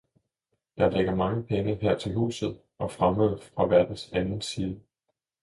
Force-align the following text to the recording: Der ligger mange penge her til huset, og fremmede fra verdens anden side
Der 0.77 0.89
ligger 0.89 1.15
mange 1.15 1.43
penge 1.43 1.75
her 1.75 1.97
til 1.97 2.13
huset, 2.13 2.59
og 2.77 2.91
fremmede 2.91 3.37
fra 3.37 3.65
verdens 3.67 4.09
anden 4.13 4.41
side 4.41 4.81